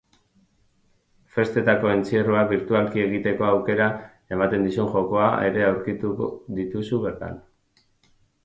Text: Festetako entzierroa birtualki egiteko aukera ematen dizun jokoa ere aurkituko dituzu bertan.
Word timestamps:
Festetako 1.33 1.91
entzierroa 1.97 2.41
birtualki 2.53 3.03
egiteko 3.05 3.47
aukera 3.49 3.89
ematen 4.39 4.65
dizun 4.69 4.89
jokoa 4.97 5.29
ere 5.51 5.69
aurkituko 5.69 6.33
dituzu 6.63 7.05
bertan. 7.09 7.43